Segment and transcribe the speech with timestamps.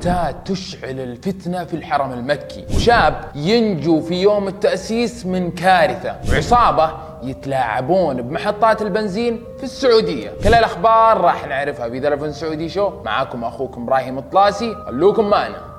[0.00, 2.66] تكاد تشعل الفتنة في الحرم المكي.
[2.74, 6.16] وشاب ينجو في يوم التأسيس من كارثة.
[6.32, 6.92] وعصابة
[7.22, 10.30] يتلاعبون بمحطات البنزين في السعودية.
[10.44, 13.02] كل الأخبار راح نعرفها في ذا سعودي شو.
[13.04, 14.74] معاكم أخوكم إبراهيم الطلاسي.
[14.86, 15.69] خلوكم معنا.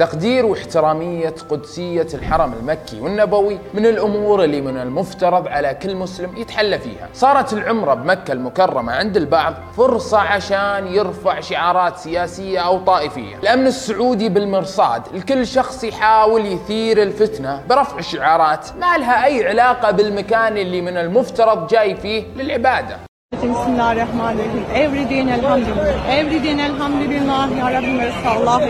[0.00, 6.78] تقدير واحترامية قدسية الحرم المكي والنبوي من الأمور اللي من المفترض على كل مسلم يتحلى
[6.78, 7.08] فيها.
[7.14, 13.36] صارت العمرة بمكة المكرمة عند البعض فرصة عشان يرفع شعارات سياسية أو طائفية.
[13.36, 20.56] الأمن السعودي بالمرصاد الكل شخص يحاول يثير الفتنة برفع شعارات ما لها أي علاقة بالمكان
[20.56, 23.09] اللي من المفترض جاي فيه للعبادة.
[23.34, 28.62] بسم الله الرحمن الرحيم Every din elhamdülillah Every din elhamdülillah Ya Rabbim ve sallallahu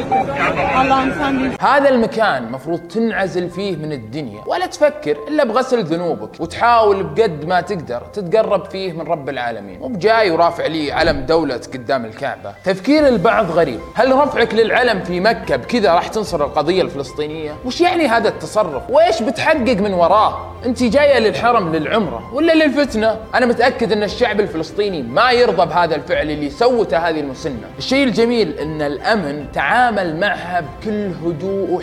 [0.77, 4.41] Allah'ım sen bil هذا المكان مفروض تنعزل فيه من الدنيا.
[4.47, 6.41] ولا تفكر إلا بغسل ذنوبك.
[6.41, 9.79] وتحاول بقد ما تقدر تتقرب فيه من رب العالمين.
[9.81, 12.55] مو بجاي ورافع لي علم دولة قدام الكعبة.
[12.65, 13.81] تفكير البعض غريب.
[13.95, 19.23] هل رفعك للعلم في مكة بكذا راح تنصر القضية الفلسطينية؟ وش يعني هذا التصرف؟ وإيش
[19.23, 25.31] بتحقق من وراه؟ أنت جاية للحرم للعمرة ولا للفتنة؟ أنا متأكد أن الشعب الفلسطيني ما
[25.31, 27.67] يرضى بهذا الفعل اللي سوته هذه المسنة.
[27.79, 31.81] الشيء الجميل إن الأمن تعامل معها بكل هدوء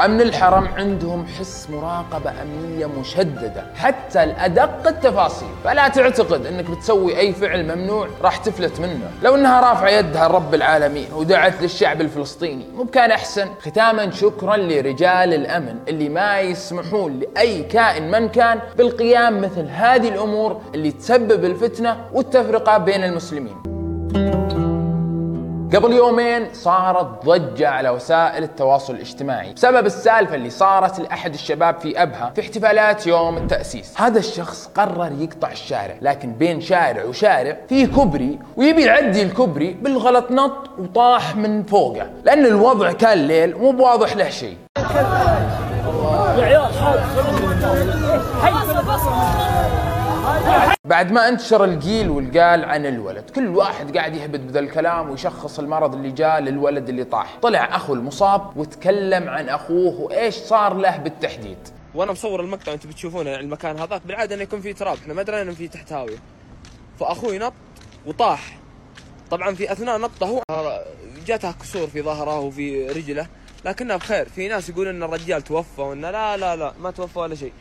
[0.04, 3.64] أمن الحرم عندهم حس مراقبة أمنية مشددة.
[3.74, 5.48] حتى الأدق التفاصيل.
[5.64, 9.10] فلا تعتقد أنك بتسوي أي فعل ممنوع راح تفلت منه.
[9.22, 13.48] لو أنها رافعة يدها لرب العالمين ودعت للشعب الفلسطيني مو كان أحسن.
[13.60, 20.60] ختاما شكرا لرجال الأمن اللي ما يسمحون لأي كائن من كان بالقيام مثل هذه الأمور
[20.74, 23.73] اللي تسبب الفتنة والتفرقة بين المسلمين.
[25.74, 29.52] قبل يومين صارت ضجة على وسائل التواصل الاجتماعي.
[29.52, 34.00] بسبب السالفة اللي صارت لأحد الشباب في أبها في احتفالات يوم التأسيس.
[34.00, 40.30] هذا الشخص قرر يقطع الشارع لكن بين شارع وشارع في كوبري ويبي يعدي الكوبري بالغلط
[40.30, 44.56] نط وطاح من فوقه لأن الوضع كان ليل ومو بواضح له شيء.
[50.86, 55.94] بعد ما انتشر القيل والقال عن الولد كل واحد قاعد يهبد بذا الكلام ويشخص المرض
[55.94, 57.38] اللي جاء للولد اللي طاح.
[57.42, 61.58] طلع أخو المصاب وتكلم عن أخوه وإيش صار له بالتحديد.
[61.94, 64.02] وأنا مصور المقطع أنتم بتشوفونه يعني المكان هذاك.
[64.06, 64.96] بالعادة إنه يكون فيه تراب.
[64.96, 66.18] إحنا ما درينا إنه فيه تحت هاويه
[67.00, 67.52] فأخوي نط
[68.06, 68.58] وطاح.
[69.30, 70.84] طبعا في أثناء نطه هو
[71.26, 73.26] جاته كسور في ظهره وفي رجله.
[73.64, 74.28] لكنه بخير.
[74.28, 77.52] في ناس يقولون إن الرجال توفى وانه لا لا لا ما توفى ولا شيء.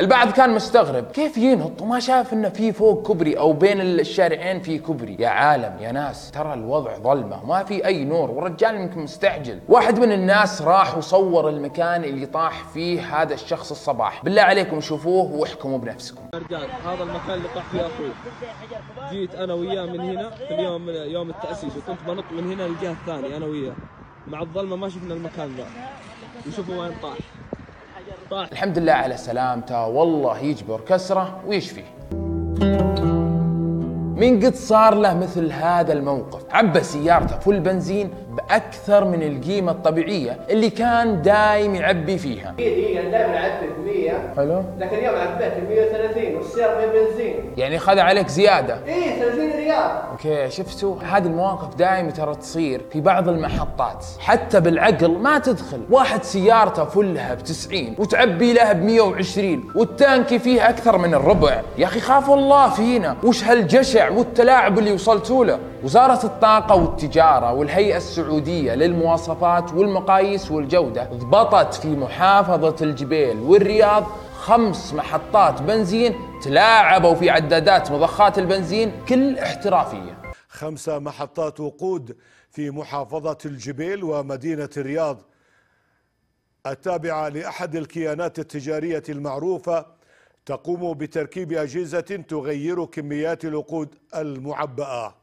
[0.00, 4.78] البعض كان مستغرب كيف ينط وما شاف إنه في فوق كبري أو بين الشارعين في
[4.78, 5.16] كبري.
[5.18, 8.30] يا عالم يا ناس ترى الوضع ظلمة ما في أي نور.
[8.30, 9.60] والرجال يمكن مستعجل.
[9.68, 14.24] واحد من الناس راح وصور المكان اللي طاح فيه هذا الشخص الصباح.
[14.24, 16.22] بالله عليكم شوفوه واحكموا بنفسكم.
[16.34, 18.10] رجال هذا المكان اللي طاح فيه أخوي.
[19.10, 23.36] جيت أنا وياه من هنا في اليوم يوم التأسيس وكنت بنط من هنا للجهة الثانية
[23.36, 23.74] أنا وياه.
[24.26, 25.66] مع الظلمة ما شفنا المكان ذا.
[26.48, 27.16] وشوفوا وين طاح.
[28.52, 29.86] الحمد لله على سلامته.
[29.86, 31.84] والله يجبر كسره ويشفيه
[34.16, 36.42] من قد صار له مثل هذا الموقف.
[36.50, 42.54] عبى سيارته full بنزين بأكثر من القيمة الطبيعية اللي كان دايم يعبي فيها.
[42.58, 44.62] هي هي دائما عبيت 100 حلو.
[44.78, 47.34] لكن اليوم عبيت 130 والسيارة فيها بنزين.
[47.56, 48.78] يعني خذ عليك زيادة.
[48.86, 49.45] إيه 30
[50.12, 54.04] okay شفتوا؟ هذه المواقف دائما ترى تصير في بعض المحطات.
[54.18, 55.80] حتى بالعقل ما تدخل.
[55.90, 61.60] واحد سيارته فلها ب 90 وتعبي لها ب 120 والتانكي فيه أكثر من الربع.
[61.78, 63.16] يا أخي خافوا الله فينا.
[63.24, 71.74] وش هالجشع والتلاعب اللي وصلتوا له؟ وزارة الطاقة والتجارة والهيئة السعودية للمواصفات والمقاييس والجودة ضبطت
[71.74, 74.04] في محافظة الجبيل والرياض
[74.46, 80.22] خمس محطات بنزين تلاعبوا في عدادات مضخات البنزين كل احترافية.
[80.48, 82.16] خمس محطات وقود
[82.50, 85.22] في محافظة الجبيل ومدينة الرياض
[86.66, 89.86] التابعة لأحد الكيانات التجارية المعروفة
[90.46, 95.14] تقوم بتركيب أجهزة تغير كميات الوقود المعبأة.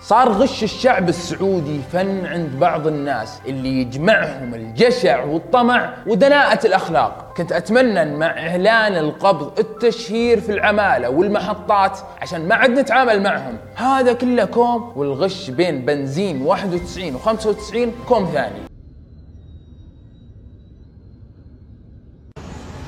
[0.00, 7.29] صار غش الشعب السعودي فن عند بعض الناس اللي يجمعهم الجشع والطمع ودناءة الأخلاق.
[7.40, 13.58] كنت أتمنى مع إعلان القبض التشهير في العمالة والمحطات عشان ما عاد نتعامل معهم.
[13.74, 18.60] هذا كله كوم والغش بين بنزين 91 و 95 كوم ثاني.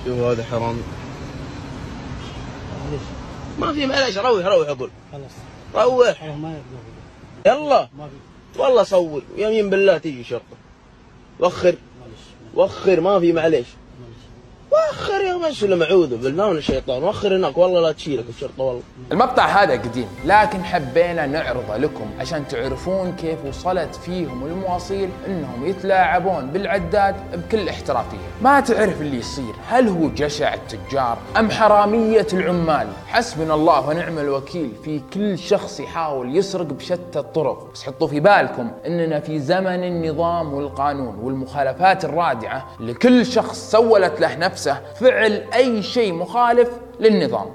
[0.05, 0.77] شوف هذا حرام؟
[3.59, 5.87] ما في معلش روح روح أقول خلاص.
[5.87, 6.25] روح.
[6.25, 6.55] ما
[7.47, 7.89] يبدو يلا.
[8.59, 10.57] والله صور يمين بالله تيجي شرطة.
[11.41, 11.75] وخر.
[12.55, 13.67] وخر ما في معليش.
[14.73, 17.03] وخر يا مش ولا معوذ بالله من الشيطان.
[17.03, 18.83] وخر هناك والله لا تشيلك الشرطه والله.
[19.13, 26.47] المقطع هذا قديم لكن حبينا نعرضه لكم عشان تعرفون كيف وصلت فيهم المواصيل إنهم يتلاعبون
[26.47, 28.17] بالعداد بكل احترافية.
[28.43, 34.73] ما تعرف اللي يصير هل هو جشع التجار أم حرامية العمال؟ حسبنا الله ونعم الوكيل
[34.85, 37.73] في كل شخص يحاول يسرق بشتى الطرق.
[37.75, 44.37] بس حطوا في بالكم إننا في زمن النظام والقانون والمخالفات الرادعة لكل شخص سولت له
[44.37, 46.71] نفسه فعل أي شيء مخالف
[47.01, 47.47] للنظام.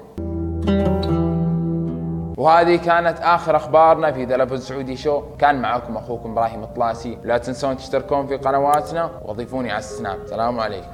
[2.36, 5.22] وهذه كانت آخر أخبارنا في ذا سعودي شو.
[5.38, 7.18] كان معكم أخوكم إبراهيم الطلاسي.
[7.24, 9.10] لا تنسون تشتركون في قنواتنا.
[9.24, 10.18] وضيفوني على السناب.
[10.26, 10.86] سلام عليكم.